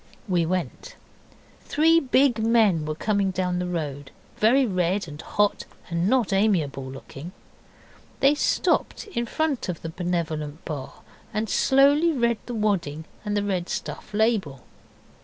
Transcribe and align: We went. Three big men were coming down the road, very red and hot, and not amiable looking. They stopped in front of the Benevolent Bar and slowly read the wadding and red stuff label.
We 0.27 0.47
went. 0.47 0.95
Three 1.63 1.99
big 1.99 2.39
men 2.39 2.85
were 2.87 2.95
coming 2.95 3.29
down 3.29 3.59
the 3.59 3.67
road, 3.67 4.09
very 4.37 4.65
red 4.65 5.07
and 5.07 5.21
hot, 5.21 5.65
and 5.91 6.09
not 6.09 6.33
amiable 6.33 6.89
looking. 6.91 7.33
They 8.19 8.33
stopped 8.33 9.05
in 9.05 9.27
front 9.27 9.69
of 9.69 9.83
the 9.83 9.89
Benevolent 9.89 10.65
Bar 10.65 10.91
and 11.31 11.47
slowly 11.47 12.11
read 12.13 12.39
the 12.47 12.55
wadding 12.55 13.05
and 13.23 13.47
red 13.47 13.69
stuff 13.69 14.11
label. 14.11 14.63